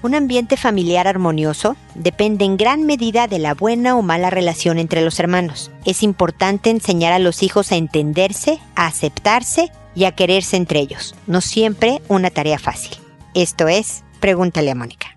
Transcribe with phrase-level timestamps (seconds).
[0.00, 5.02] Un ambiente familiar armonioso depende en gran medida de la buena o mala relación entre
[5.02, 5.72] los hermanos.
[5.84, 11.16] Es importante enseñar a los hijos a entenderse, a aceptarse y a quererse entre ellos.
[11.26, 12.96] No siempre una tarea fácil.
[13.34, 15.08] Esto es, pregúntale a Mónica.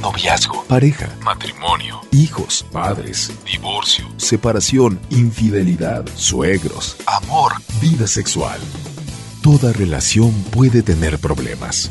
[0.00, 8.60] Noviazgo, pareja, matrimonio, hijos, padres, divorcio, separación, infidelidad, suegros, amor, vida sexual.
[9.40, 11.90] Toda relación puede tener problemas,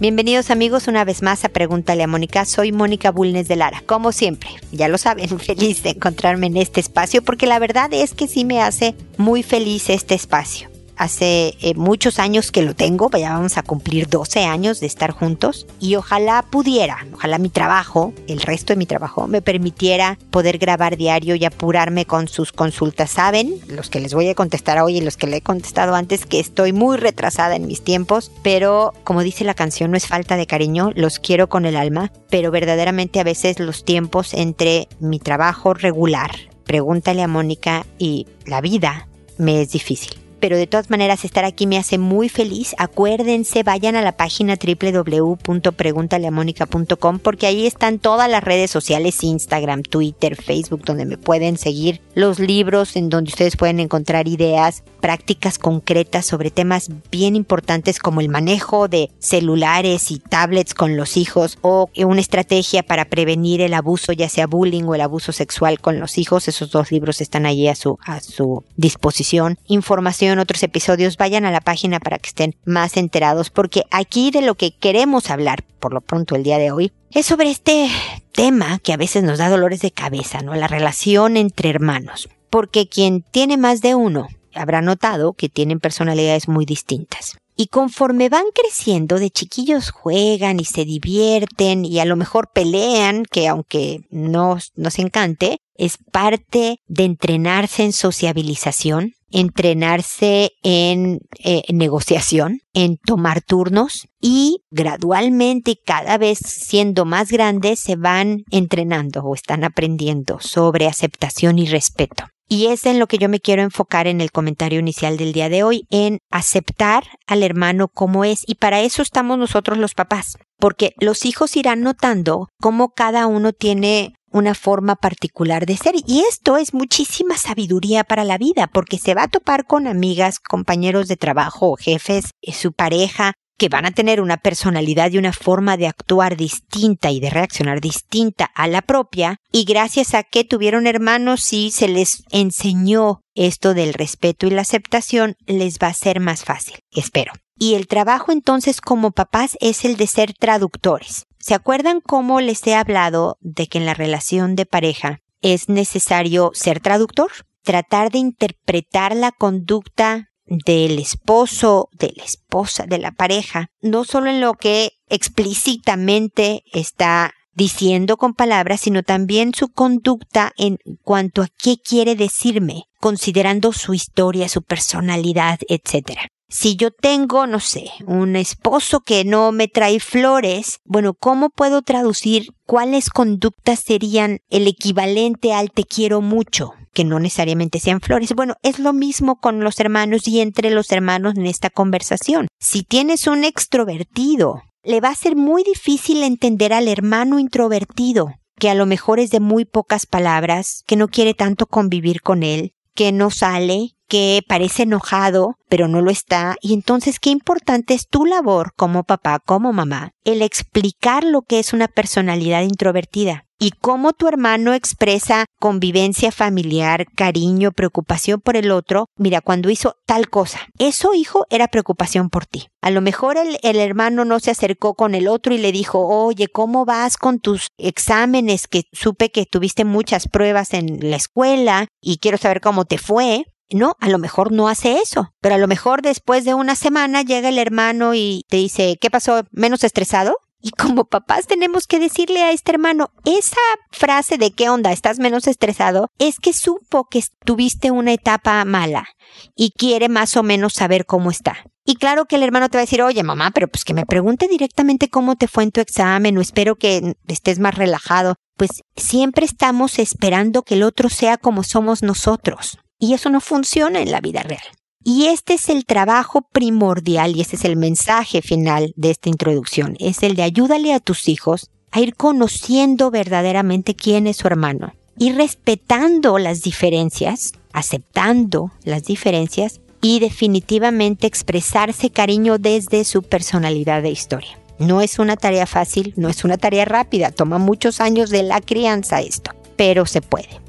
[0.00, 2.44] Bienvenidos amigos una vez más a Pregúntale a Mónica.
[2.44, 3.82] Soy Mónica Bulnes de Lara.
[3.84, 8.14] Como siempre, ya lo saben, feliz de encontrarme en este espacio porque la verdad es
[8.14, 13.08] que sí me hace muy feliz este espacio hace eh, muchos años que lo tengo,
[13.10, 18.12] ya vamos a cumplir 12 años de estar juntos y ojalá pudiera, ojalá mi trabajo,
[18.26, 23.10] el resto de mi trabajo, me permitiera poder grabar diario y apurarme con sus consultas.
[23.10, 26.26] Saben, los que les voy a contestar hoy y los que le he contestado antes,
[26.26, 30.36] que estoy muy retrasada en mis tiempos, pero como dice la canción, no es falta
[30.36, 35.20] de cariño, los quiero con el alma, pero verdaderamente a veces los tiempos entre mi
[35.20, 36.32] trabajo regular,
[36.64, 41.66] pregúntale a Mónica y la vida me es difícil pero de todas maneras estar aquí
[41.66, 42.74] me hace muy feliz.
[42.78, 50.36] Acuérdense, vayan a la página www.preguntaleamónica.com porque ahí están todas las redes sociales, Instagram, Twitter,
[50.36, 56.26] Facebook, donde me pueden seguir, los libros en donde ustedes pueden encontrar ideas, prácticas concretas
[56.26, 61.90] sobre temas bien importantes como el manejo de celulares y tablets con los hijos o
[61.96, 66.18] una estrategia para prevenir el abuso, ya sea bullying o el abuso sexual con los
[66.18, 66.48] hijos.
[66.48, 69.58] Esos dos libros están allí a su, a su disposición.
[69.66, 74.30] Información en otros episodios, vayan a la página para que estén más enterados, porque aquí
[74.30, 77.88] de lo que queremos hablar, por lo pronto el día de hoy, es sobre este
[78.32, 80.54] tema que a veces nos da dolores de cabeza, ¿no?
[80.54, 82.28] La relación entre hermanos.
[82.50, 87.36] Porque quien tiene más de uno habrá notado que tienen personalidades muy distintas.
[87.56, 93.24] Y conforme van creciendo, de chiquillos juegan y se divierten y a lo mejor pelean,
[93.24, 102.60] que aunque no nos encante, es parte de entrenarse en sociabilización, entrenarse en eh, negociación,
[102.74, 109.64] en tomar turnos y gradualmente cada vez siendo más grandes se van entrenando o están
[109.64, 112.24] aprendiendo sobre aceptación y respeto.
[112.50, 115.50] Y es en lo que yo me quiero enfocar en el comentario inicial del día
[115.50, 118.42] de hoy, en aceptar al hermano como es.
[118.46, 123.52] Y para eso estamos nosotros los papás, porque los hijos irán notando cómo cada uno
[123.52, 125.94] tiene una forma particular de ser.
[126.06, 130.38] Y esto es muchísima sabiduría para la vida, porque se va a topar con amigas,
[130.38, 135.32] compañeros de trabajo, jefes, eh, su pareja, que van a tener una personalidad y una
[135.32, 140.44] forma de actuar distinta y de reaccionar distinta a la propia, y gracias a que
[140.44, 145.94] tuvieron hermanos y se les enseñó esto del respeto y la aceptación, les va a
[145.94, 147.32] ser más fácil, espero.
[147.58, 151.27] Y el trabajo entonces como papás es el de ser traductores.
[151.40, 156.50] ¿Se acuerdan cómo les he hablado de que en la relación de pareja es necesario
[156.54, 157.30] ser traductor?
[157.62, 164.30] Tratar de interpretar la conducta del esposo, de la esposa, de la pareja, no solo
[164.30, 171.48] en lo que explícitamente está diciendo con palabras, sino también su conducta en cuanto a
[171.48, 176.28] qué quiere decirme, considerando su historia, su personalidad, etc.
[176.50, 181.82] Si yo tengo, no sé, un esposo que no me trae flores, bueno, ¿cómo puedo
[181.82, 186.72] traducir cuáles conductas serían el equivalente al te quiero mucho?
[186.94, 188.34] que no necesariamente sean flores.
[188.34, 192.48] Bueno, es lo mismo con los hermanos y entre los hermanos en esta conversación.
[192.58, 198.68] Si tienes un extrovertido, le va a ser muy difícil entender al hermano introvertido, que
[198.68, 202.72] a lo mejor es de muy pocas palabras, que no quiere tanto convivir con él,
[202.94, 206.56] que no sale, que parece enojado, pero no lo está.
[206.60, 211.58] Y entonces, qué importante es tu labor como papá, como mamá, el explicar lo que
[211.58, 218.70] es una personalidad introvertida y cómo tu hermano expresa convivencia familiar, cariño, preocupación por el
[218.70, 219.06] otro.
[219.16, 222.68] Mira, cuando hizo tal cosa, eso, hijo, era preocupación por ti.
[222.80, 226.46] A lo mejor el, hermano no se acercó con el otro y le dijo, oye,
[226.48, 228.68] ¿cómo vas con tus exámenes?
[228.68, 233.44] Que supe que tuviste muchas pruebas en la escuela y quiero saber cómo te fue.
[233.70, 237.22] No, a lo mejor no hace eso, pero a lo mejor después de una semana
[237.22, 239.42] llega el hermano y te dice, ¿qué pasó?
[239.50, 240.36] ¿Menos estresado?
[240.60, 243.56] Y como papás tenemos que decirle a este hermano, esa
[243.90, 249.06] frase de qué onda, estás menos estresado, es que supo que tuviste una etapa mala
[249.54, 251.58] y quiere más o menos saber cómo está.
[251.84, 254.04] Y claro que el hermano te va a decir, oye mamá, pero pues que me
[254.04, 258.34] pregunte directamente cómo te fue en tu examen o espero que estés más relajado.
[258.56, 262.78] Pues siempre estamos esperando que el otro sea como somos nosotros.
[262.98, 264.62] Y eso no funciona en la vida real.
[265.04, 269.96] Y este es el trabajo primordial y este es el mensaje final de esta introducción.
[270.00, 274.92] Es el de ayúdale a tus hijos a ir conociendo verdaderamente quién es su hermano
[275.18, 284.10] y respetando las diferencias, aceptando las diferencias y definitivamente expresarse cariño desde su personalidad de
[284.10, 284.58] historia.
[284.78, 288.60] No es una tarea fácil, no es una tarea rápida, toma muchos años de la
[288.60, 290.67] crianza esto, pero se puede.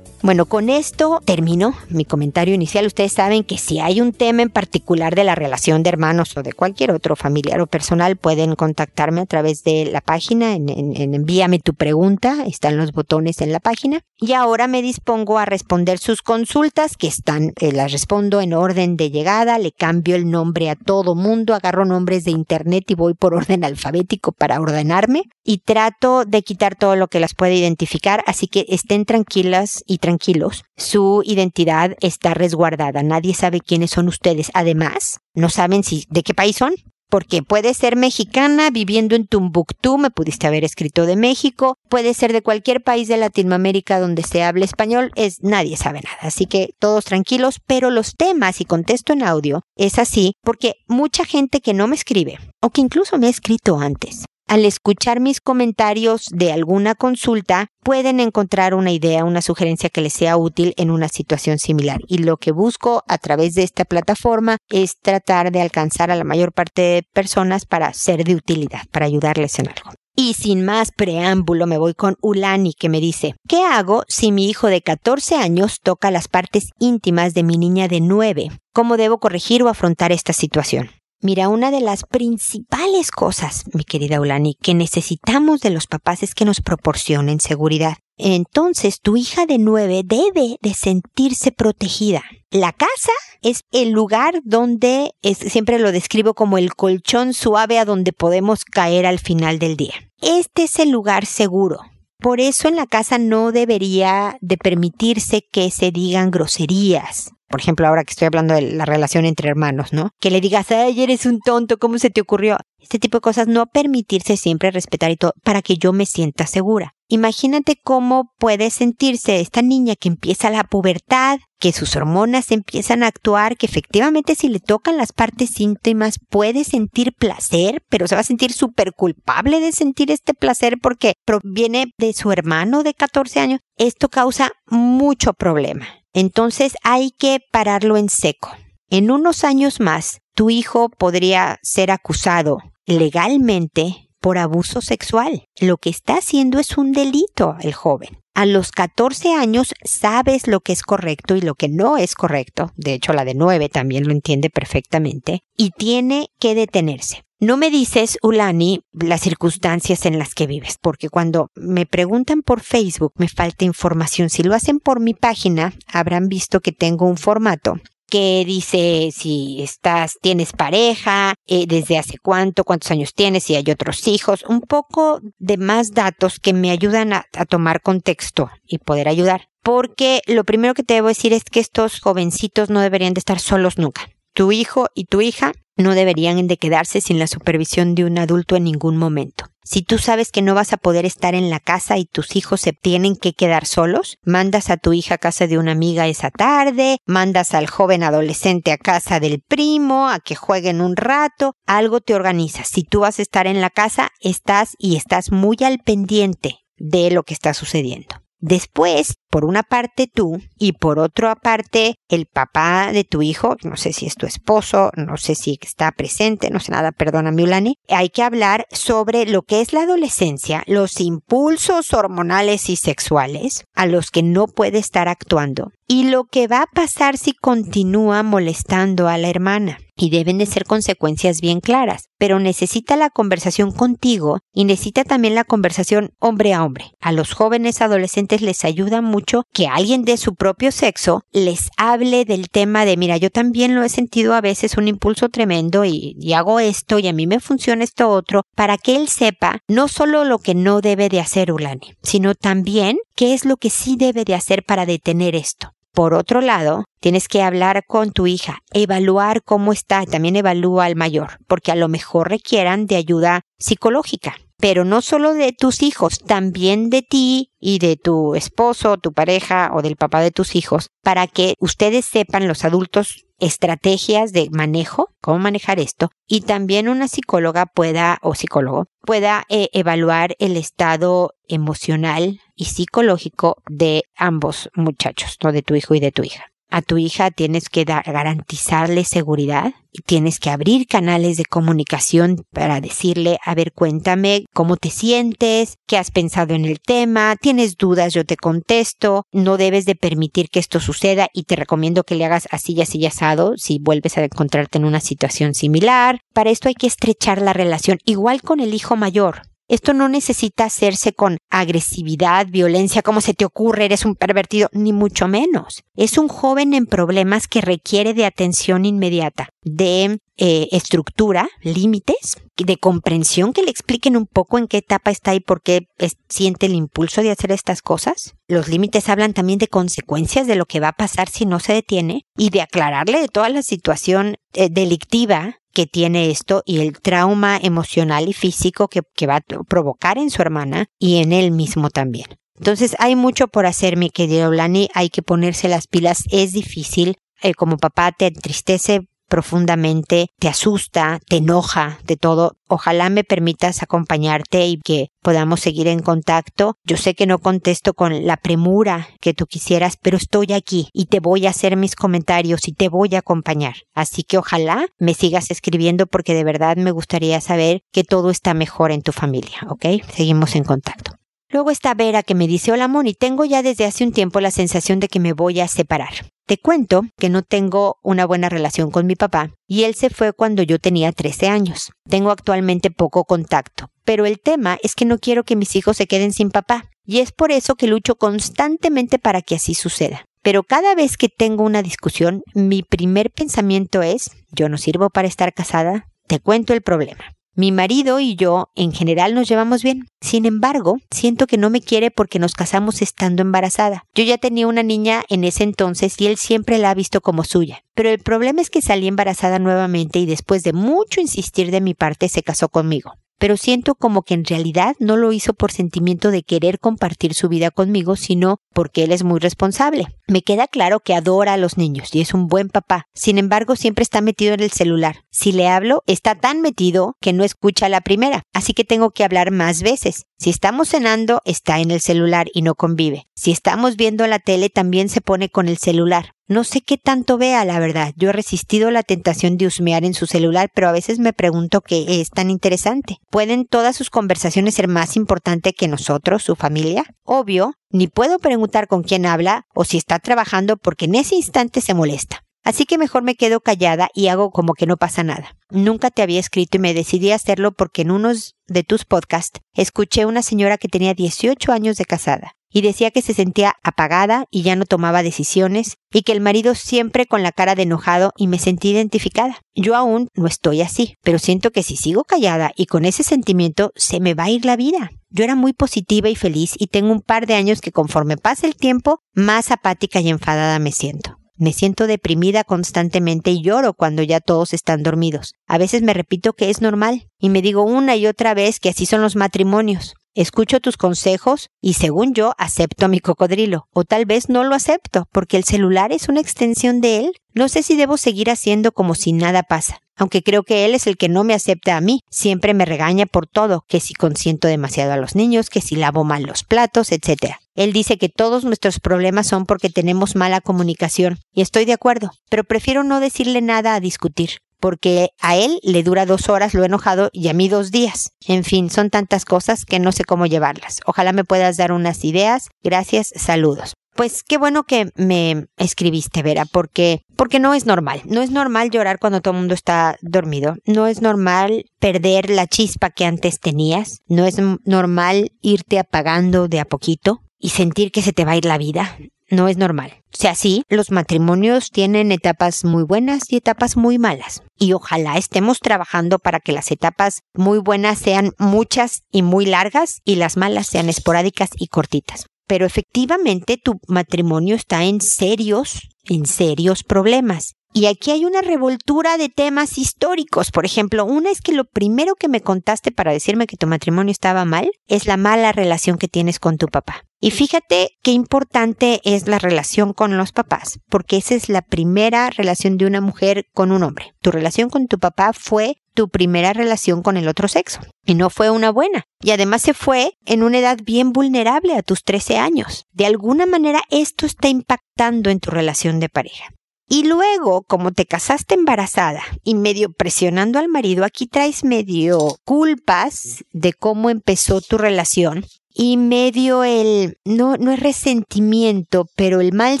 [0.20, 2.86] Bueno, con esto termino mi comentario inicial.
[2.86, 6.42] Ustedes saben que si hay un tema en particular de la relación de hermanos o
[6.42, 11.60] de cualquier otro familiar o personal, pueden contactarme a través de la página, en, envíame
[11.60, 14.00] tu pregunta, están los botones en la página.
[14.20, 18.96] Y ahora me dispongo a responder sus consultas, que están, eh, las respondo en orden
[18.96, 23.14] de llegada, le cambio el nombre a todo mundo, agarro nombres de internet y voy
[23.14, 25.22] por orden alfabético para ordenarme.
[25.44, 29.98] Y trato de quitar todo lo que las puede identificar, así que estén tranquilas y
[30.08, 30.64] tranquilos.
[30.76, 34.50] Su identidad está resguardada, nadie sabe quiénes son ustedes.
[34.54, 36.72] Además, no saben si de qué país son,
[37.10, 42.32] porque puede ser mexicana viviendo en Tumbuctú, me pudiste haber escrito de México, puede ser
[42.32, 46.70] de cualquier país de Latinoamérica donde se hable español, es nadie sabe nada, así que
[46.78, 51.74] todos tranquilos, pero los temas y contesto en audio es así porque mucha gente que
[51.74, 56.52] no me escribe o que incluso me ha escrito antes al escuchar mis comentarios de
[56.52, 61.58] alguna consulta, pueden encontrar una idea, una sugerencia que les sea útil en una situación
[61.58, 62.00] similar.
[62.08, 66.24] Y lo que busco a través de esta plataforma es tratar de alcanzar a la
[66.24, 69.92] mayor parte de personas para ser de utilidad, para ayudarles en algo.
[70.16, 74.48] Y sin más preámbulo me voy con Ulani que me dice, ¿qué hago si mi
[74.48, 78.50] hijo de 14 años toca las partes íntimas de mi niña de 9?
[78.72, 80.90] ¿Cómo debo corregir o afrontar esta situación?
[81.20, 86.34] Mira, una de las principales cosas, mi querida Ulani, que necesitamos de los papás es
[86.34, 87.96] que nos proporcionen seguridad.
[88.16, 92.22] Entonces, tu hija de nueve debe de sentirse protegida.
[92.50, 93.12] La casa
[93.42, 99.04] es el lugar donde, siempre lo describo como el colchón suave a donde podemos caer
[99.04, 99.94] al final del día.
[100.20, 101.80] Este es el lugar seguro.
[102.20, 107.86] Por eso en la casa no debería de permitirse que se digan groserías, por ejemplo,
[107.86, 110.10] ahora que estoy hablando de la relación entre hermanos, ¿no?
[110.20, 112.58] Que le digas, ay, eres un tonto, ¿cómo se te ocurrió?
[112.78, 116.46] Este tipo de cosas, no permitirse siempre respetar y todo, para que yo me sienta
[116.46, 116.94] segura.
[117.10, 123.06] Imagínate cómo puede sentirse esta niña que empieza la pubertad, que sus hormonas empiezan a
[123.06, 128.20] actuar, que efectivamente si le tocan las partes íntimas puede sentir placer, pero se va
[128.20, 133.40] a sentir súper culpable de sentir este placer porque proviene de su hermano de 14
[133.40, 133.60] años.
[133.78, 135.86] Esto causa mucho problema.
[136.12, 138.50] Entonces hay que pararlo en seco.
[138.90, 145.44] En unos años más, tu hijo podría ser acusado legalmente por abuso sexual.
[145.60, 148.18] Lo que está haciendo es un delito el joven.
[148.34, 152.72] A los 14 años sabes lo que es correcto y lo que no es correcto.
[152.76, 155.40] De hecho, la de 9 también lo entiende perfectamente.
[155.56, 157.24] Y tiene que detenerse.
[157.40, 162.60] No me dices, Ulani, las circunstancias en las que vives, porque cuando me preguntan por
[162.60, 164.28] Facebook me falta información.
[164.28, 169.62] Si lo hacen por mi página, habrán visto que tengo un formato que dice si
[169.62, 174.60] estás, tienes pareja, eh, desde hace cuánto, cuántos años tienes, si hay otros hijos, un
[174.62, 179.48] poco de más datos que me ayudan a, a tomar contexto y poder ayudar.
[179.62, 183.38] Porque lo primero que te debo decir es que estos jovencitos no deberían de estar
[183.38, 184.08] solos nunca.
[184.32, 188.56] Tu hijo y tu hija no deberían de quedarse sin la supervisión de un adulto
[188.56, 189.46] en ningún momento.
[189.64, 192.60] Si tú sabes que no vas a poder estar en la casa y tus hijos
[192.60, 196.30] se tienen que quedar solos, mandas a tu hija a casa de una amiga esa
[196.30, 202.00] tarde, mandas al joven adolescente a casa del primo a que jueguen un rato, algo
[202.00, 202.64] te organiza.
[202.64, 207.10] Si tú vas a estar en la casa, estás y estás muy al pendiente de
[207.10, 208.27] lo que está sucediendo.
[208.40, 213.76] Después, por una parte tú y por otra parte el papá de tu hijo, no
[213.76, 217.74] sé si es tu esposo, no sé si está presente, no sé nada, perdona Ulani,
[217.88, 223.86] hay que hablar sobre lo que es la adolescencia, los impulsos hormonales y sexuales a
[223.86, 229.08] los que no puede estar actuando y lo que va a pasar si continúa molestando
[229.08, 229.78] a la hermana.
[230.00, 235.34] Y deben de ser consecuencias bien claras, pero necesita la conversación contigo y necesita también
[235.34, 236.92] la conversación hombre a hombre.
[237.00, 242.24] A los jóvenes adolescentes les ayuda mucho que alguien de su propio sexo les hable
[242.24, 246.16] del tema de, mira, yo también lo he sentido a veces un impulso tremendo y,
[246.18, 249.88] y hago esto y a mí me funciona esto otro, para que él sepa no
[249.88, 253.96] solo lo que no debe de hacer Ulani, sino también qué es lo que sí
[253.96, 255.72] debe de hacer para detener esto.
[255.98, 260.94] Por otro lado, tienes que hablar con tu hija, evaluar cómo está, también evalúa al
[260.94, 264.36] mayor, porque a lo mejor requieran de ayuda psicológica.
[264.58, 269.72] Pero no solo de tus hijos, también de ti y de tu esposo, tu pareja
[269.74, 275.08] o del papá de tus hijos, para que ustedes sepan, los adultos, estrategias de manejo,
[275.20, 281.32] cómo manejar esto, y también una psicóloga pueda, o psicólogo, pueda eh, evaluar el estado
[281.48, 286.82] emocional y psicológico de ambos muchachos, no de tu hijo y de tu hija a
[286.82, 292.80] tu hija tienes que dar, garantizarle seguridad y tienes que abrir canales de comunicación para
[292.80, 298.12] decirle, a ver, cuéntame cómo te sientes, qué has pensado en el tema, tienes dudas,
[298.12, 302.26] yo te contesto, no debes de permitir que esto suceda y te recomiendo que le
[302.26, 306.20] hagas así y así asado si vuelves a encontrarte en una situación similar.
[306.34, 309.42] Para esto hay que estrechar la relación, igual con el hijo mayor.
[309.68, 314.94] Esto no necesita hacerse con agresividad, violencia, como se te ocurre, eres un pervertido, ni
[314.94, 315.84] mucho menos.
[315.94, 322.76] Es un joven en problemas que requiere de atención inmediata, de eh, estructura, límites, de
[322.78, 325.88] comprensión, que le expliquen un poco en qué etapa está y por qué
[326.30, 328.36] siente el impulso de hacer estas cosas.
[328.46, 331.74] Los límites hablan también de consecuencias de lo que va a pasar si no se
[331.74, 337.00] detiene y de aclararle de toda la situación eh, delictiva que tiene esto y el
[337.00, 341.88] trauma emocional y físico que, va a provocar en su hermana y en él mismo
[341.88, 342.26] también.
[342.56, 347.14] Entonces hay mucho por hacer, mi querido Lani, hay que ponerse las pilas, es difícil,
[347.44, 352.56] eh, como papá te entristece profundamente, te asusta, te enoja de todo.
[352.66, 356.76] Ojalá me permitas acompañarte y que podamos seguir en contacto.
[356.84, 361.06] Yo sé que no contesto con la premura que tú quisieras, pero estoy aquí y
[361.06, 363.74] te voy a hacer mis comentarios y te voy a acompañar.
[363.94, 368.54] Así que ojalá me sigas escribiendo porque de verdad me gustaría saber que todo está
[368.54, 369.86] mejor en tu familia, ¿ok?
[370.12, 371.17] Seguimos en contacto.
[371.50, 374.50] Luego está Vera que me dice, hola Moni, tengo ya desde hace un tiempo la
[374.50, 376.12] sensación de que me voy a separar.
[376.46, 380.34] Te cuento que no tengo una buena relación con mi papá y él se fue
[380.34, 381.90] cuando yo tenía 13 años.
[382.06, 386.06] Tengo actualmente poco contacto, pero el tema es que no quiero que mis hijos se
[386.06, 390.26] queden sin papá y es por eso que lucho constantemente para que así suceda.
[390.42, 395.28] Pero cada vez que tengo una discusión, mi primer pensamiento es, yo no sirvo para
[395.28, 397.37] estar casada, te cuento el problema.
[397.58, 400.06] Mi marido y yo en general nos llevamos bien.
[400.20, 404.04] Sin embargo, siento que no me quiere porque nos casamos estando embarazada.
[404.14, 407.42] Yo ya tenía una niña en ese entonces y él siempre la ha visto como
[407.42, 407.82] suya.
[407.94, 411.94] Pero el problema es que salí embarazada nuevamente y después de mucho insistir de mi
[411.94, 416.30] parte se casó conmigo pero siento como que en realidad no lo hizo por sentimiento
[416.30, 420.06] de querer compartir su vida conmigo, sino porque él es muy responsable.
[420.26, 423.06] Me queda claro que adora a los niños y es un buen papá.
[423.14, 425.22] Sin embargo, siempre está metido en el celular.
[425.30, 429.24] Si le hablo, está tan metido que no escucha la primera, así que tengo que
[429.24, 430.24] hablar más veces.
[430.38, 433.26] Si estamos cenando, está en el celular y no convive.
[433.34, 436.32] Si estamos viendo la tele, también se pone con el celular.
[436.48, 438.14] No sé qué tanto vea, la verdad.
[438.16, 441.82] Yo he resistido la tentación de husmear en su celular, pero a veces me pregunto
[441.82, 443.18] qué es tan interesante.
[443.30, 447.04] ¿Pueden todas sus conversaciones ser más importantes que nosotros, su familia?
[447.22, 451.82] Obvio, ni puedo preguntar con quién habla o si está trabajando porque en ese instante
[451.82, 452.44] se molesta.
[452.64, 455.54] Así que mejor me quedo callada y hago como que no pasa nada.
[455.68, 459.60] Nunca te había escrito y me decidí a hacerlo porque en unos de tus podcasts
[459.74, 464.46] escuché una señora que tenía 18 años de casada y decía que se sentía apagada
[464.50, 468.32] y ya no tomaba decisiones y que el marido siempre con la cara de enojado
[468.36, 469.60] y me sentí identificada.
[469.74, 473.92] Yo aún no estoy así, pero siento que si sigo callada y con ese sentimiento
[473.96, 475.10] se me va a ir la vida.
[475.30, 478.66] Yo era muy positiva y feliz y tengo un par de años que conforme pasa
[478.66, 481.38] el tiempo, más apática y enfadada me siento.
[481.60, 485.54] Me siento deprimida constantemente y lloro cuando ya todos están dormidos.
[485.66, 488.90] A veces me repito que es normal y me digo una y otra vez que
[488.90, 490.14] así son los matrimonios.
[490.38, 493.88] Escucho tus consejos y según yo acepto a mi cocodrilo.
[493.92, 497.32] O tal vez no lo acepto porque el celular es una extensión de él.
[497.54, 499.98] No sé si debo seguir haciendo como si nada pasa.
[500.14, 502.20] Aunque creo que él es el que no me acepta a mí.
[502.30, 506.22] Siempre me regaña por todo, que si consiento demasiado a los niños, que si lavo
[506.22, 507.56] mal los platos, etc.
[507.74, 511.40] Él dice que todos nuestros problemas son porque tenemos mala comunicación.
[511.52, 516.02] Y estoy de acuerdo, pero prefiero no decirle nada a discutir porque a él le
[516.02, 518.32] dura dos horas lo enojado y a mí dos días.
[518.46, 521.00] En fin, son tantas cosas que no sé cómo llevarlas.
[521.06, 522.68] Ojalá me puedas dar unas ideas.
[522.82, 523.94] Gracias, saludos.
[524.14, 528.22] Pues qué bueno que me escribiste, Vera, porque, porque no es normal.
[528.24, 530.74] No es normal llorar cuando todo el mundo está dormido.
[530.86, 534.22] No es normal perder la chispa que antes tenías.
[534.26, 537.42] No es normal irte apagando de a poquito.
[537.60, 539.16] y sentir que se te va a ir la vida
[539.50, 540.22] no es normal.
[540.32, 540.54] O sea,
[540.88, 544.62] los matrimonios tienen etapas muy buenas y etapas muy malas.
[544.78, 550.20] Y ojalá estemos trabajando para que las etapas muy buenas sean muchas y muy largas
[550.24, 552.46] y las malas sean esporádicas y cortitas.
[552.66, 557.74] Pero efectivamente tu matrimonio está en serios, en serios problemas.
[557.92, 560.70] Y aquí hay una revoltura de temas históricos.
[560.70, 564.30] Por ejemplo, una es que lo primero que me contaste para decirme que tu matrimonio
[564.30, 567.24] estaba mal es la mala relación que tienes con tu papá.
[567.40, 572.50] Y fíjate qué importante es la relación con los papás, porque esa es la primera
[572.50, 574.34] relación de una mujer con un hombre.
[574.42, 578.00] Tu relación con tu papá fue tu primera relación con el otro sexo.
[578.26, 579.24] Y no fue una buena.
[579.40, 583.06] Y además se fue en una edad bien vulnerable a tus 13 años.
[583.12, 586.72] De alguna manera esto está impactando en tu relación de pareja.
[587.08, 593.64] Y luego, como te casaste embarazada y medio presionando al marido, aquí traes medio culpas
[593.72, 600.00] de cómo empezó tu relación y medio el, no, no es resentimiento, pero el mal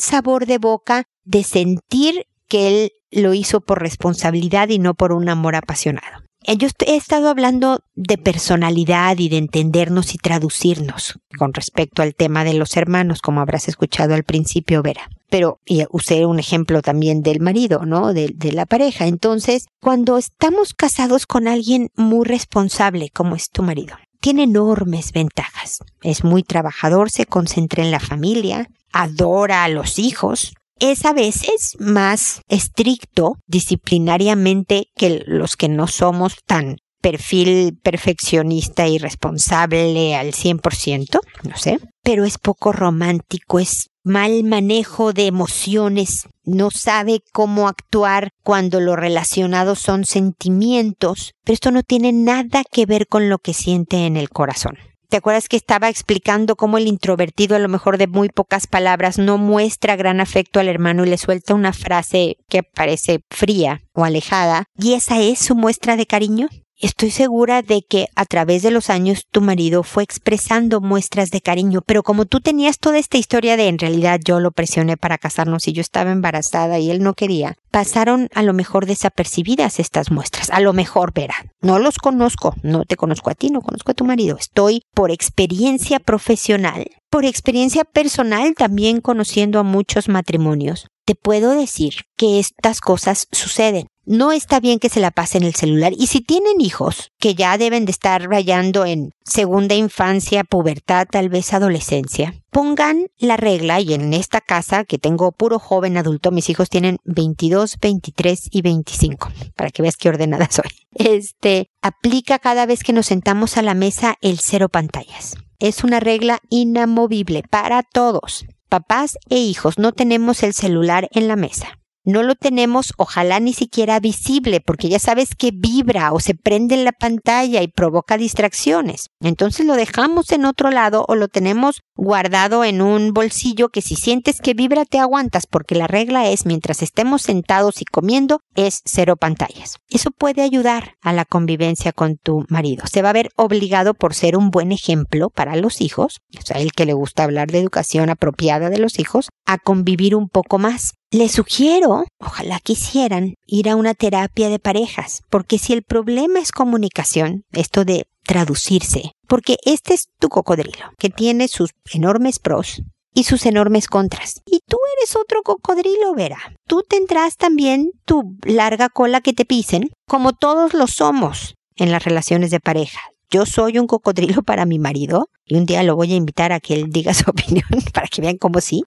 [0.00, 5.30] sabor de boca de sentir que él lo hizo por responsabilidad y no por un
[5.30, 6.22] amor apasionado.
[6.44, 12.14] Eh, yo he estado hablando de personalidad y de entendernos y traducirnos con respecto al
[12.14, 15.08] tema de los hermanos, como habrás escuchado al principio, Vera.
[15.30, 18.14] Pero y usé un ejemplo también del marido, ¿no?
[18.14, 19.06] De, de la pareja.
[19.06, 25.78] Entonces, cuando estamos casados con alguien muy responsable, como es tu marido, tiene enormes ventajas.
[26.02, 31.76] Es muy trabajador, se concentra en la familia, adora a los hijos, es a veces
[31.78, 41.20] más estricto disciplinariamente que los que no somos tan perfil perfeccionista y responsable al 100%,
[41.44, 48.30] no sé, pero es poco romántico, es mal manejo de emociones, no sabe cómo actuar
[48.42, 53.54] cuando lo relacionado son sentimientos, pero esto no tiene nada que ver con lo que
[53.54, 54.76] siente en el corazón.
[55.10, 59.18] ¿Te acuerdas que estaba explicando cómo el introvertido, a lo mejor de muy pocas palabras,
[59.18, 64.04] no muestra gran afecto al hermano y le suelta una frase que parece fría o
[64.04, 64.64] alejada?
[64.76, 66.48] ¿Y esa es su muestra de cariño?
[66.80, 71.40] Estoy segura de que a través de los años tu marido fue expresando muestras de
[71.40, 75.18] cariño, pero como tú tenías toda esta historia de en realidad yo lo presioné para
[75.18, 80.12] casarnos y yo estaba embarazada y él no quería, pasaron a lo mejor desapercibidas estas
[80.12, 80.50] muestras.
[80.50, 83.94] A lo mejor, verá, no los conozco, no te conozco a ti, no conozco a
[83.94, 84.36] tu marido.
[84.38, 90.86] Estoy por experiencia profesional, por experiencia personal también conociendo a muchos matrimonios.
[91.04, 95.54] Te puedo decir que estas cosas suceden no está bien que se la pasen el
[95.54, 95.92] celular.
[95.96, 101.28] Y si tienen hijos que ya deben de estar rayando en segunda infancia, pubertad, tal
[101.28, 106.48] vez adolescencia, pongan la regla y en esta casa que tengo puro joven adulto, mis
[106.48, 110.70] hijos tienen 22, 23 y 25, para que veas qué ordenada soy.
[110.94, 115.36] Este, aplica cada vez que nos sentamos a la mesa el cero pantallas.
[115.58, 118.46] Es una regla inamovible para todos.
[118.70, 121.77] Papás e hijos no tenemos el celular en la mesa
[122.08, 126.74] no lo tenemos ojalá ni siquiera visible porque ya sabes que vibra o se prende
[126.74, 129.10] en la pantalla y provoca distracciones.
[129.20, 133.96] Entonces lo dejamos en otro lado o lo tenemos guardado en un bolsillo que si
[133.96, 138.82] sientes que vibra te aguantas porque la regla es mientras estemos sentados y comiendo es
[138.84, 139.78] cero pantallas.
[139.90, 142.86] Eso puede ayudar a la convivencia con tu marido.
[142.86, 146.60] Se va a ver obligado por ser un buen ejemplo para los hijos, o sea,
[146.60, 150.58] el que le gusta hablar de educación apropiada de los hijos, a convivir un poco
[150.58, 156.38] más les sugiero, ojalá quisieran, ir a una terapia de parejas, porque si el problema
[156.38, 162.82] es comunicación, esto de traducirse, porque este es tu cocodrilo, que tiene sus enormes pros
[163.12, 164.42] y sus enormes contras.
[164.46, 166.38] Y tú eres otro cocodrilo, Vera.
[166.68, 172.04] Tú tendrás también tu larga cola que te pisen, como todos lo somos en las
[172.04, 176.12] relaciones de pareja yo soy un cocodrilo para mi marido y un día lo voy
[176.12, 178.84] a invitar a que él diga su opinión para que vean cómo sí.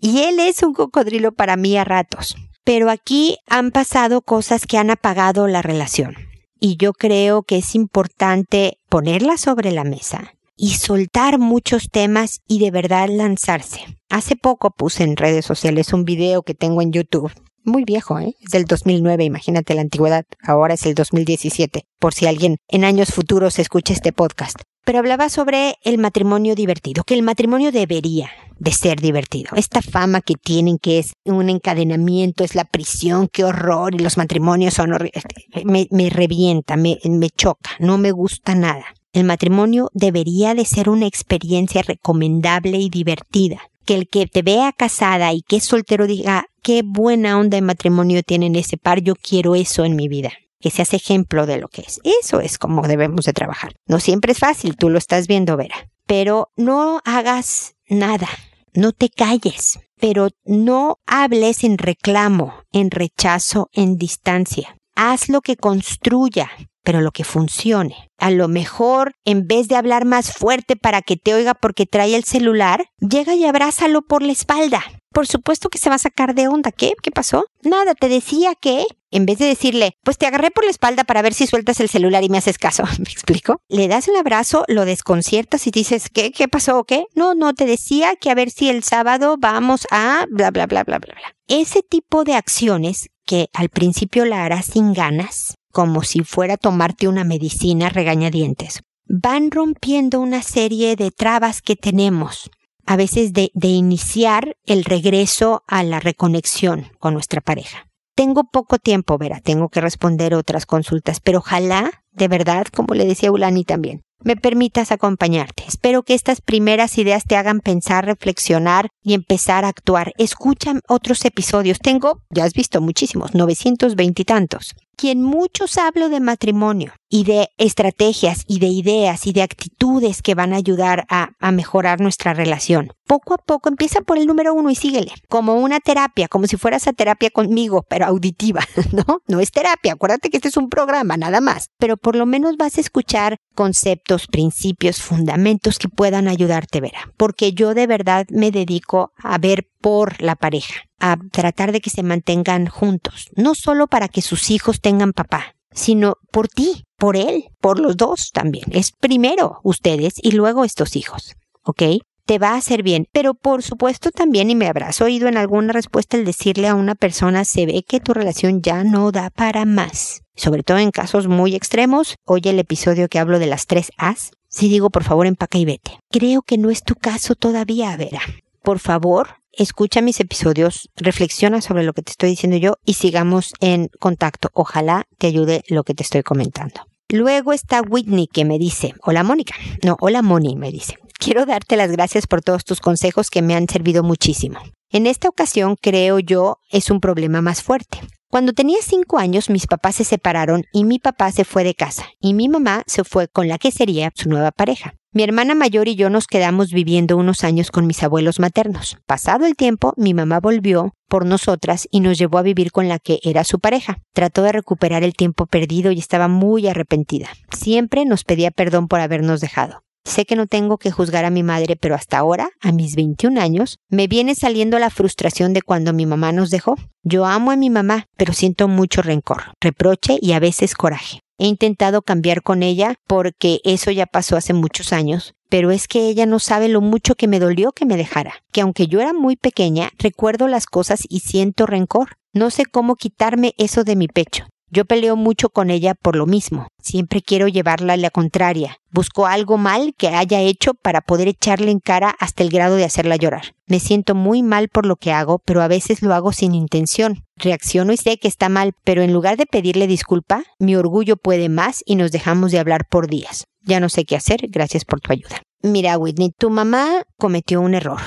[0.00, 2.36] Y él es un cocodrilo para mí a ratos.
[2.64, 6.16] Pero aquí han pasado cosas que han apagado la relación.
[6.60, 12.60] Y yo creo que es importante ponerla sobre la mesa y soltar muchos temas y
[12.60, 13.80] de verdad lanzarse.
[14.08, 17.32] Hace poco puse en redes sociales un video que tengo en YouTube
[17.64, 18.34] muy viejo, ¿eh?
[18.42, 20.24] Es del 2009, imagínate la antigüedad.
[20.42, 24.60] Ahora es el 2017, por si alguien en años futuros escucha este podcast.
[24.84, 29.50] Pero hablaba sobre el matrimonio divertido, que el matrimonio debería de ser divertido.
[29.56, 34.16] Esta fama que tienen que es un encadenamiento, es la prisión, qué horror, y los
[34.16, 35.24] matrimonios son horribles.
[35.64, 38.84] Me, me revienta, me, me choca, no me gusta nada.
[39.12, 44.72] El matrimonio debería de ser una experiencia recomendable y divertida que el que te vea
[44.72, 49.14] casada y que es soltero diga, qué buena onda de matrimonio tienen ese par, yo
[49.14, 50.32] quiero eso en mi vida.
[50.64, 52.00] Que seas ejemplo de lo que es.
[52.22, 53.74] Eso es como debemos de trabajar.
[53.86, 55.90] No siempre es fácil, tú lo estás viendo, Vera.
[56.06, 58.30] Pero no hagas nada,
[58.72, 64.78] no te calles, pero no hables en reclamo, en rechazo, en distancia.
[64.96, 66.50] Haz lo que construya,
[66.82, 68.08] pero lo que funcione.
[68.16, 72.16] A lo mejor, en vez de hablar más fuerte para que te oiga porque trae
[72.16, 74.82] el celular, llega y abrázalo por la espalda.
[75.14, 76.72] Por supuesto que se va a sacar de onda.
[76.72, 76.92] ¿Qué?
[77.00, 77.46] ¿Qué pasó?
[77.62, 81.22] Nada, te decía que, en vez de decirle, pues te agarré por la espalda para
[81.22, 83.60] ver si sueltas el celular y me haces caso, ¿me explico?
[83.68, 86.32] Le das un abrazo, lo desconciertas y dices, ¿qué?
[86.32, 86.82] ¿Qué pasó?
[86.82, 87.06] ¿Qué?
[87.14, 90.82] No, no, te decía que a ver si el sábado vamos a bla, bla, bla,
[90.82, 91.36] bla, bla, bla.
[91.46, 97.06] Ese tipo de acciones que al principio la harás sin ganas, como si fuera tomarte
[97.06, 102.50] una medicina regañadientes, van rompiendo una serie de trabas que tenemos
[102.86, 107.86] a veces de, de iniciar el regreso a la reconexión con nuestra pareja.
[108.14, 113.06] Tengo poco tiempo, Vera, tengo que responder otras consultas, pero ojalá, de verdad, como le
[113.06, 115.64] decía Ulani también, me permitas acompañarte.
[115.68, 120.12] Espero que estas primeras ideas te hagan pensar, reflexionar y empezar a actuar.
[120.16, 121.78] Escucha otros episodios.
[121.78, 124.74] Tengo, ya has visto muchísimos, 920 y tantos.
[124.96, 130.34] Quien muchos hablo de matrimonio y de estrategias y de ideas y de actitudes que
[130.34, 132.92] van a ayudar a, a, mejorar nuestra relación.
[133.06, 136.56] Poco a poco empieza por el número uno y síguele, como una terapia, como si
[136.56, 139.20] fueras a terapia conmigo, pero auditiva, ¿no?
[139.28, 142.56] No es terapia, acuérdate que este es un programa, nada más, pero por lo menos
[142.56, 148.50] vas a escuchar conceptos, principios, fundamentos que puedan ayudarte, Vera, porque yo de verdad me
[148.50, 150.74] dedico a ver por la pareja,
[151.12, 155.54] a tratar de que se mantengan juntos, no solo para que sus hijos tengan papá,
[155.70, 158.64] sino por ti, por él, por los dos también.
[158.70, 161.82] Es primero ustedes y luego estos hijos, ¿ok?
[162.24, 165.74] Te va a hacer bien, pero por supuesto también, y me habrás oído en alguna
[165.74, 169.66] respuesta el decirle a una persona, se ve que tu relación ya no da para
[169.66, 170.22] más.
[170.34, 174.30] Sobre todo en casos muy extremos, oye el episodio que hablo de las tres As.
[174.48, 175.98] Si digo, por favor, empaca y vete.
[176.10, 178.22] Creo que no es tu caso todavía, Vera.
[178.62, 183.54] Por favor, escucha mis episodios, reflexiona sobre lo que te estoy diciendo yo y sigamos
[183.60, 184.50] en contacto.
[184.52, 186.82] Ojalá te ayude lo que te estoy comentando.
[187.08, 191.76] Luego está Whitney que me dice, hola Mónica, no, hola Moni me dice, quiero darte
[191.76, 194.58] las gracias por todos tus consejos que me han servido muchísimo.
[194.90, 198.00] En esta ocasión creo yo es un problema más fuerte.
[198.34, 202.06] Cuando tenía cinco años mis papás se separaron y mi papá se fue de casa
[202.18, 204.94] y mi mamá se fue con la que sería su nueva pareja.
[205.12, 208.98] Mi hermana mayor y yo nos quedamos viviendo unos años con mis abuelos maternos.
[209.06, 212.98] Pasado el tiempo, mi mamá volvió por nosotras y nos llevó a vivir con la
[212.98, 213.98] que era su pareja.
[214.12, 217.28] Trató de recuperar el tiempo perdido y estaba muy arrepentida.
[217.56, 219.83] Siempre nos pedía perdón por habernos dejado.
[220.04, 223.40] Sé que no tengo que juzgar a mi madre, pero hasta ahora, a mis 21
[223.40, 226.76] años, me viene saliendo la frustración de cuando mi mamá nos dejó.
[227.02, 231.20] Yo amo a mi mamá, pero siento mucho rencor, reproche y a veces coraje.
[231.38, 236.08] He intentado cambiar con ella porque eso ya pasó hace muchos años, pero es que
[236.08, 239.12] ella no sabe lo mucho que me dolió que me dejara, que aunque yo era
[239.12, 242.16] muy pequeña, recuerdo las cosas y siento rencor.
[242.32, 244.46] No sé cómo quitarme eso de mi pecho.
[244.74, 246.66] Yo peleo mucho con ella por lo mismo.
[246.82, 248.78] Siempre quiero llevarla a la contraria.
[248.90, 252.84] Busco algo mal que haya hecho para poder echarle en cara hasta el grado de
[252.84, 253.54] hacerla llorar.
[253.68, 257.22] Me siento muy mal por lo que hago, pero a veces lo hago sin intención.
[257.36, 261.48] Reacciono y sé que está mal, pero en lugar de pedirle disculpa, mi orgullo puede
[261.48, 263.44] más y nos dejamos de hablar por días.
[263.62, 265.40] Ya no sé qué hacer, gracias por tu ayuda.
[265.62, 268.00] Mira, Whitney, tu mamá cometió un error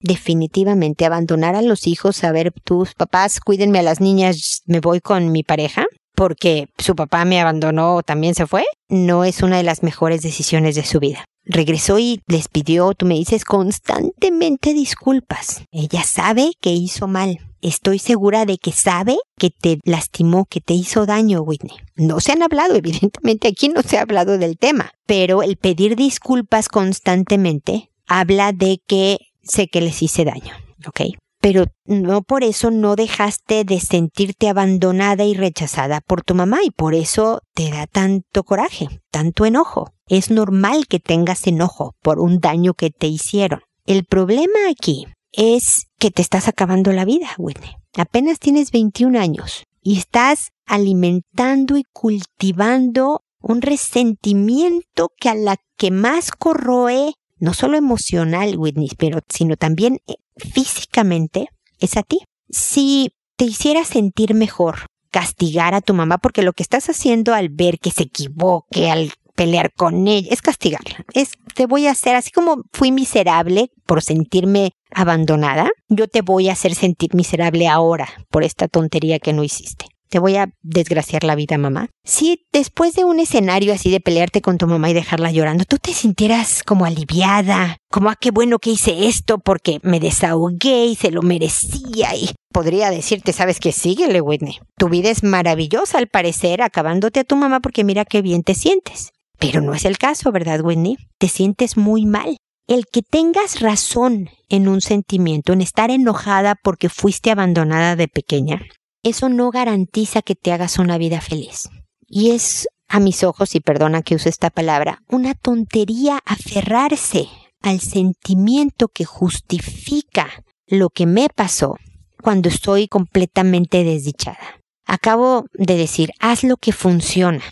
[0.00, 5.00] definitivamente abandonar a los hijos, a ver, tus papás, cuídenme a las niñas, me voy
[5.00, 5.86] con mi pareja
[6.18, 10.20] porque su papá me abandonó o también se fue, no es una de las mejores
[10.20, 11.24] decisiones de su vida.
[11.44, 15.62] Regresó y les pidió, tú me dices, constantemente disculpas.
[15.70, 17.38] Ella sabe que hizo mal.
[17.62, 21.76] Estoy segura de que sabe que te lastimó, que te hizo daño, Whitney.
[21.94, 25.94] No se han hablado, evidentemente aquí no se ha hablado del tema, pero el pedir
[25.94, 30.52] disculpas constantemente habla de que sé que les hice daño,
[30.84, 31.00] ¿ok?
[31.48, 36.70] Pero no por eso no dejaste de sentirte abandonada y rechazada por tu mamá y
[36.70, 39.94] por eso te da tanto coraje, tanto enojo.
[40.08, 43.62] Es normal que tengas enojo por un daño que te hicieron.
[43.86, 47.76] El problema aquí es que te estás acabando la vida, Whitney.
[47.96, 55.92] Apenas tienes 21 años y estás alimentando y cultivando un resentimiento que a la que
[55.92, 60.00] más corroe, no solo emocional, Whitney, pero sino también
[60.38, 61.48] físicamente
[61.80, 62.20] es a ti.
[62.50, 67.48] Si te hiciera sentir mejor castigar a tu mamá porque lo que estás haciendo al
[67.48, 71.04] ver que se equivoque, al pelear con ella, es castigarla.
[71.14, 76.48] Es te voy a hacer así como fui miserable por sentirme abandonada, yo te voy
[76.48, 79.86] a hacer sentir miserable ahora por esta tontería que no hiciste.
[80.08, 81.88] Te voy a desgraciar la vida, mamá.
[82.04, 85.78] Si después de un escenario así de pelearte con tu mamá y dejarla llorando, tú
[85.78, 90.96] te sintieras como aliviada, como, ah, qué bueno que hice esto porque me desahogué y
[90.96, 94.58] se lo merecía y podría decirte, sabes que síguele, Whitney.
[94.76, 98.54] Tu vida es maravillosa al parecer, acabándote a tu mamá porque mira qué bien te
[98.54, 99.10] sientes.
[99.38, 100.96] Pero no es el caso, ¿verdad, Whitney?
[101.18, 102.36] Te sientes muy mal.
[102.66, 108.60] El que tengas razón en un sentimiento, en estar enojada porque fuiste abandonada de pequeña,
[109.02, 111.68] eso no garantiza que te hagas una vida feliz.
[112.06, 117.28] Y es, a mis ojos, y perdona que use esta palabra, una tontería aferrarse
[117.60, 121.76] al sentimiento que justifica lo que me pasó
[122.22, 124.60] cuando estoy completamente desdichada.
[124.86, 127.44] Acabo de decir, haz lo que funciona,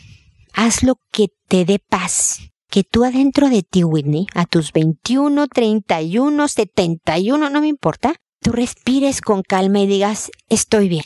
[0.53, 5.47] haz lo que te dé paz, que tú adentro de ti, Whitney, a tus 21,
[5.49, 11.05] 31, 71, no me importa, tú respires con calma y digas, estoy bien.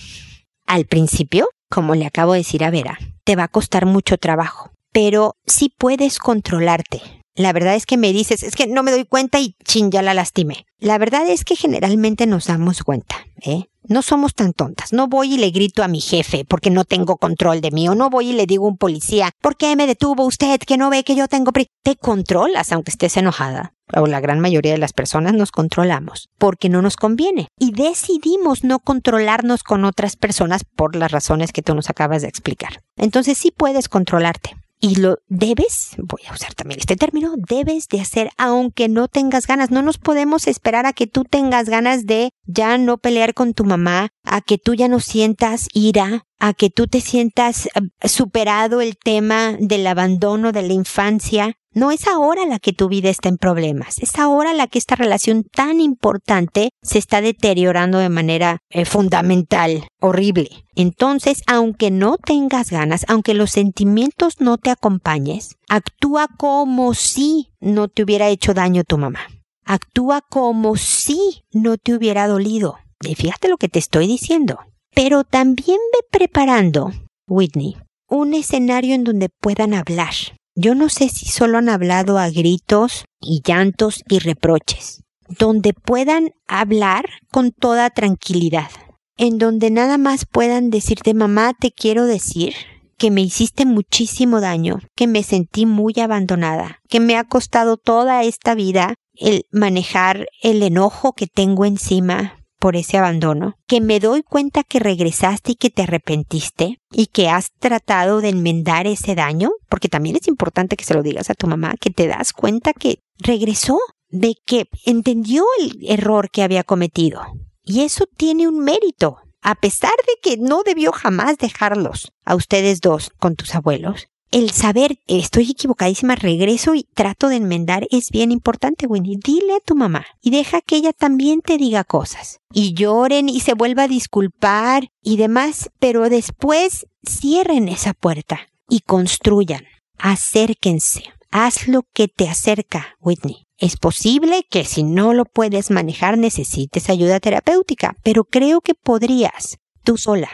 [0.71, 4.71] Al principio, como le acabo de decir a Vera, te va a costar mucho trabajo,
[4.93, 7.03] pero sí puedes controlarte.
[7.35, 10.01] La verdad es que me dices, es que no me doy cuenta y chin, ya
[10.01, 10.67] la lastimé.
[10.79, 13.65] La verdad es que generalmente nos damos cuenta, ¿eh?
[13.89, 14.93] No somos tan tontas.
[14.93, 17.89] No voy y le grito a mi jefe porque no tengo control de mí.
[17.89, 20.77] O no voy y le digo a un policía, ¿por qué me detuvo usted que
[20.77, 24.73] no ve que yo tengo pri Te controlas aunque estés enojada o la gran mayoría
[24.73, 30.17] de las personas nos controlamos porque no nos conviene y decidimos no controlarnos con otras
[30.17, 32.83] personas por las razones que tú nos acabas de explicar.
[32.97, 34.55] Entonces sí puedes controlarte.
[34.83, 39.47] Y lo debes, voy a usar también este término, debes de hacer aunque no tengas
[39.47, 39.71] ganas.
[39.71, 43.65] No nos podemos esperar a que tú tengas ganas de ya no pelear con tu
[43.65, 48.81] mamá, a que tú ya no sientas ira, a que tú te sientas eh, superado
[48.81, 51.57] el tema del abandono de la infancia.
[51.73, 54.97] No es ahora la que tu vida está en problemas, es ahora la que esta
[54.97, 60.65] relación tan importante se está deteriorando de manera eh, fundamental, horrible.
[60.75, 67.87] Entonces, aunque no tengas ganas, aunque los sentimientos no te acompañes, actúa como si no
[67.87, 69.21] te hubiera hecho daño tu mamá.
[69.65, 72.79] Actúa como si no te hubiera dolido.
[73.01, 74.59] Y fíjate lo que te estoy diciendo.
[74.93, 76.91] Pero también ve preparando,
[77.29, 77.77] Whitney,
[78.09, 80.15] un escenario en donde puedan hablar.
[80.63, 86.33] Yo no sé si solo han hablado a gritos y llantos y reproches, donde puedan
[86.47, 88.69] hablar con toda tranquilidad,
[89.17, 92.53] en donde nada más puedan decirte mamá te quiero decir
[92.99, 98.23] que me hiciste muchísimo daño, que me sentí muy abandonada, que me ha costado toda
[98.25, 104.23] esta vida el manejar el enojo que tengo encima, por ese abandono, que me doy
[104.23, 109.51] cuenta que regresaste y que te arrepentiste y que has tratado de enmendar ese daño,
[109.69, 112.73] porque también es importante que se lo digas a tu mamá, que te das cuenta
[112.73, 117.23] que regresó, de que entendió el error que había cometido.
[117.65, 122.81] Y eso tiene un mérito, a pesar de que no debió jamás dejarlos a ustedes
[122.81, 128.31] dos con tus abuelos, el saber, estoy equivocadísima, regreso y trato de enmendar es bien
[128.31, 129.19] importante, Winnie.
[129.23, 132.41] Dile a tu mamá y deja que ella también te diga cosas.
[132.53, 138.81] Y lloren y se vuelva a disculpar y demás, pero después cierren esa puerta y
[138.81, 139.65] construyan.
[139.99, 141.05] Acérquense.
[141.33, 143.47] Haz lo que te acerca, Whitney.
[143.59, 149.59] Es posible que si no lo puedes manejar necesites ayuda terapéutica, pero creo que podrías,
[149.85, 150.31] tú sola,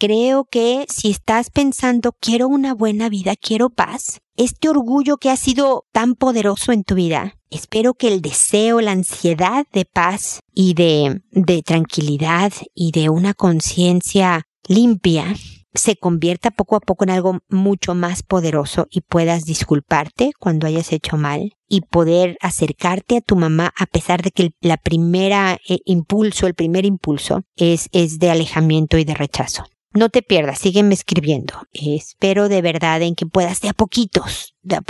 [0.00, 5.36] Creo que si estás pensando quiero una buena vida, quiero paz, este orgullo que ha
[5.36, 10.74] sido tan poderoso en tu vida, espero que el deseo, la ansiedad de paz y
[10.74, 15.34] de, de tranquilidad y de una conciencia limpia
[15.74, 20.92] se convierta poco a poco en algo mucho más poderoso y puedas disculparte cuando hayas
[20.92, 25.80] hecho mal y poder acercarte a tu mamá a pesar de que la primera eh,
[25.86, 29.64] impulso, el primer impulso es, es de alejamiento y de rechazo.
[29.98, 31.54] No te pierdas, sígueme escribiendo.
[31.72, 34.82] Espero de verdad en que puedas de a poquitos, de a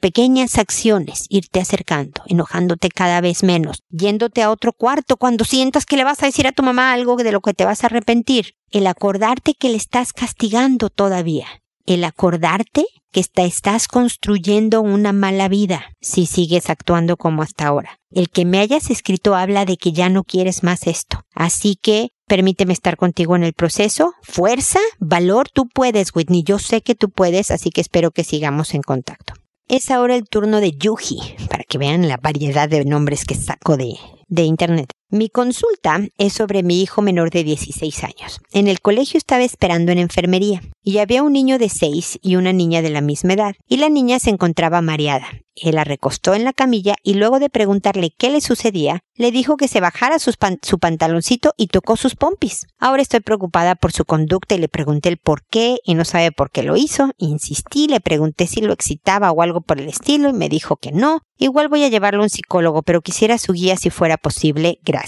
[0.00, 5.98] pequeñas acciones, irte acercando, enojándote cada vez menos, yéndote a otro cuarto cuando sientas que
[5.98, 8.54] le vas a decir a tu mamá algo de lo que te vas a arrepentir.
[8.70, 11.46] El acordarte que le estás castigando todavía.
[11.84, 18.00] El acordarte que estás construyendo una mala vida si sigues actuando como hasta ahora.
[18.10, 21.20] El que me hayas escrito habla de que ya no quieres más esto.
[21.34, 24.14] Así que Permíteme estar contigo en el proceso.
[24.22, 26.42] Fuerza, valor, tú puedes, Whitney.
[26.42, 29.34] Yo sé que tú puedes, así que espero que sigamos en contacto.
[29.68, 31.18] Es ahora el turno de Yuji,
[31.50, 33.96] para que vean la variedad de nombres que saco de
[34.28, 34.92] de Internet.
[35.14, 38.40] Mi consulta es sobre mi hijo menor de 16 años.
[38.50, 42.52] En el colegio estaba esperando en enfermería y había un niño de 6 y una
[42.52, 45.28] niña de la misma edad y la niña se encontraba mareada.
[45.54, 49.56] Él la recostó en la camilla y luego de preguntarle qué le sucedía, le dijo
[49.56, 52.66] que se bajara su pantaloncito y tocó sus pompis.
[52.80, 56.32] Ahora estoy preocupada por su conducta y le pregunté el por qué y no sabe
[56.32, 57.12] por qué lo hizo.
[57.18, 60.90] Insistí, le pregunté si lo excitaba o algo por el estilo y me dijo que
[60.90, 61.20] no.
[61.38, 64.80] Igual voy a llevarlo a un psicólogo, pero quisiera su guía si fuera posible.
[64.84, 65.03] Gracias.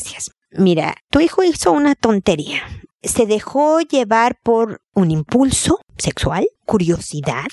[0.50, 2.62] Mira, tu hijo hizo una tontería.
[3.02, 7.46] Se dejó llevar por un impulso sexual, curiosidad,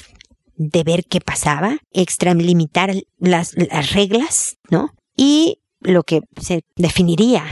[0.56, 4.92] de ver qué pasaba, extralimitar las, las reglas, ¿no?
[5.16, 7.44] Y lo que se definiría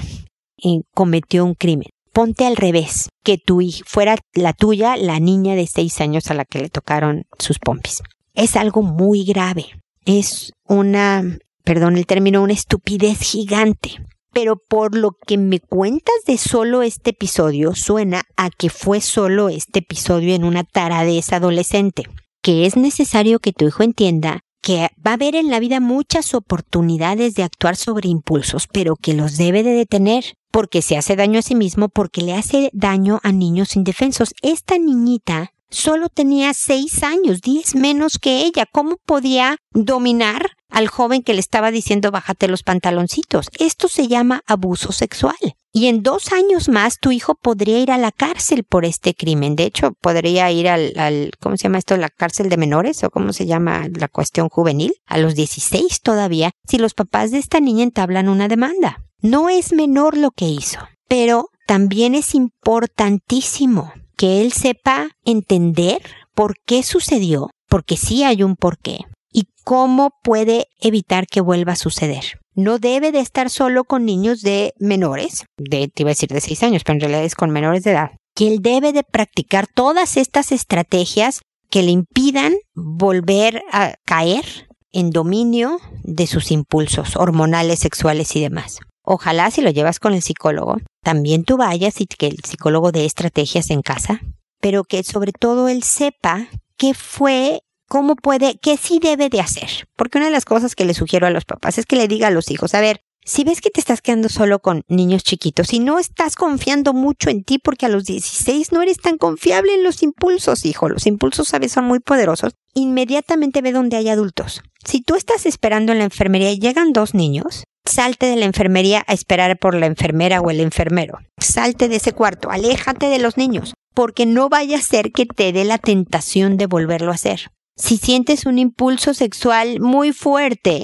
[0.57, 1.89] en cometió un crimen.
[2.13, 6.33] Ponte al revés, que tu hija fuera la tuya, la niña de seis años a
[6.33, 8.01] la que le tocaron sus pompis.
[8.33, 9.65] Es algo muy grave.
[10.05, 14.05] Es una, perdón el término, una estupidez gigante.
[14.33, 19.49] Pero por lo que me cuentas de solo este episodio, suena a que fue solo
[19.49, 22.05] este episodio en una taradez adolescente
[22.41, 26.35] que es necesario que tu hijo entienda que va a haber en la vida muchas
[26.35, 31.39] oportunidades de actuar sobre impulsos, pero que los debe de detener, porque se hace daño
[31.39, 34.35] a sí mismo, porque le hace daño a niños indefensos.
[34.43, 38.67] Esta niñita solo tenía seis años, diez menos que ella.
[38.71, 43.49] ¿Cómo podía dominar al joven que le estaba diciendo bájate los pantaloncitos?
[43.59, 45.35] Esto se llama abuso sexual.
[45.73, 49.55] Y en dos años más tu hijo podría ir a la cárcel por este crimen.
[49.55, 51.95] De hecho, podría ir al, al, ¿cómo se llama esto?
[51.95, 54.93] La cárcel de menores o cómo se llama la cuestión juvenil.
[55.05, 59.03] A los 16 todavía, si los papás de esta niña entablan una demanda.
[59.21, 66.01] No es menor lo que hizo, pero también es importantísimo que él sepa entender
[66.33, 71.77] por qué sucedió, porque sí hay un porqué, y cómo puede evitar que vuelva a
[71.77, 76.29] suceder no debe de estar solo con niños de menores, de, te iba a decir
[76.29, 79.03] de 6 años, pero en realidad es con menores de edad, que él debe de
[79.03, 87.15] practicar todas estas estrategias que le impidan volver a caer en dominio de sus impulsos
[87.15, 88.79] hormonales, sexuales y demás.
[89.03, 93.05] Ojalá si lo llevas con el psicólogo, también tú vayas y que el psicólogo dé
[93.05, 94.21] estrategias en casa,
[94.59, 99.85] pero que sobre todo él sepa qué fue cómo puede, qué sí debe de hacer.
[99.97, 102.27] Porque una de las cosas que le sugiero a los papás es que le diga
[102.27, 105.73] a los hijos, a ver, si ves que te estás quedando solo con niños chiquitos
[105.73, 109.73] y no estás confiando mucho en ti porque a los 16 no eres tan confiable
[109.73, 114.61] en los impulsos, hijo, los impulsos veces son muy poderosos, inmediatamente ve donde hay adultos.
[114.85, 119.03] Si tú estás esperando en la enfermería y llegan dos niños, salte de la enfermería
[119.05, 121.19] a esperar por la enfermera o el enfermero.
[121.37, 125.51] Salte de ese cuarto, aléjate de los niños, porque no vaya a ser que te
[125.51, 127.51] dé la tentación de volverlo a hacer
[127.81, 130.83] si sientes un impulso sexual muy fuerte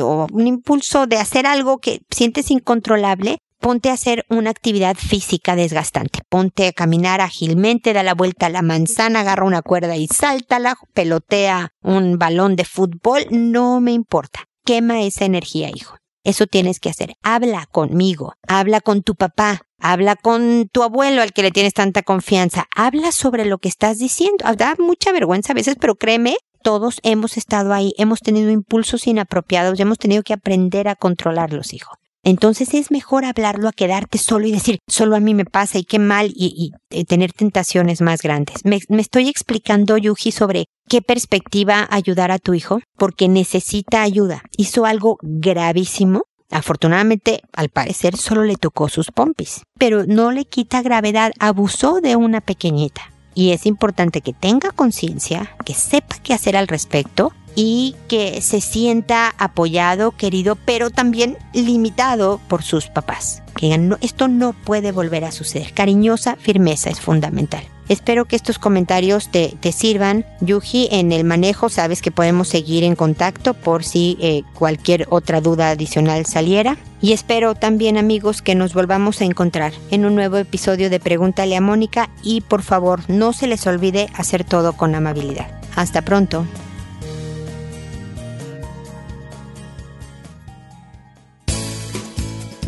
[0.00, 5.56] o un impulso de hacer algo que sientes incontrolable, ponte a hacer una actividad física
[5.56, 6.20] desgastante.
[6.28, 10.76] Ponte a caminar ágilmente, da la vuelta a la manzana, agarra una cuerda y sáltala,
[10.94, 14.44] pelotea un balón de fútbol, no me importa.
[14.64, 15.97] Quema esa energía, hijo.
[16.28, 17.14] Eso tienes que hacer.
[17.22, 22.02] Habla conmigo, habla con tu papá, habla con tu abuelo al que le tienes tanta
[22.02, 24.44] confianza, habla sobre lo que estás diciendo.
[24.58, 29.78] Da mucha vergüenza a veces, pero créeme, todos hemos estado ahí, hemos tenido impulsos inapropiados
[29.78, 31.97] y hemos tenido que aprender a controlarlos, hijo.
[32.24, 35.84] Entonces es mejor hablarlo a quedarte solo y decir, solo a mí me pasa y
[35.84, 36.72] qué mal y,
[37.06, 38.64] tener tentaciones más grandes.
[38.64, 44.42] Me, me, estoy explicando, Yuji, sobre qué perspectiva ayudar a tu hijo, porque necesita ayuda.
[44.56, 46.22] Hizo algo gravísimo.
[46.50, 52.16] Afortunadamente, al parecer, solo le tocó sus pompis, pero no le quita gravedad, abusó de
[52.16, 53.12] una pequeñita.
[53.38, 58.60] Y es importante que tenga conciencia, que sepa qué hacer al respecto y que se
[58.60, 63.44] sienta apoyado, querido, pero también limitado por sus papás.
[63.54, 65.72] Que esto no puede volver a suceder.
[65.72, 67.62] Cariñosa firmeza es fundamental.
[67.88, 70.26] Espero que estos comentarios te, sirvan.
[70.40, 75.40] Yuji, en el manejo sabes que podemos seguir en contacto por si eh, cualquier otra
[75.40, 76.76] duda adicional saliera.
[77.00, 81.56] Y espero también amigos que nos volvamos a encontrar en un nuevo episodio de Pregúntale
[81.56, 85.48] a Mónica y por favor no se les olvide hacer todo con amabilidad.
[85.76, 86.44] Hasta pronto.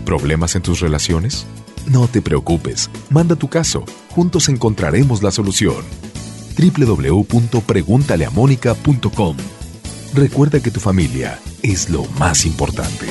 [0.05, 1.47] ¿Problemas en tus relaciones?
[1.87, 5.85] No te preocupes, manda tu caso, juntos encontraremos la solución.
[6.59, 9.37] www.preguntaleamónica.com
[10.15, 13.07] Recuerda que tu familia es lo más importante.